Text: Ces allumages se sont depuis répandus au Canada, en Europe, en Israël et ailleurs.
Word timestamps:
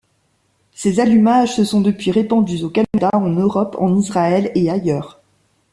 Ces 0.73 0.99
allumages 0.99 1.55
se 1.55 1.63
sont 1.63 1.79
depuis 1.79 2.09
répandus 2.09 2.63
au 2.63 2.71
Canada, 2.71 3.11
en 3.13 3.29
Europe, 3.29 3.75
en 3.79 3.95
Israël 3.95 4.51
et 4.55 4.67
ailleurs. 4.67 5.19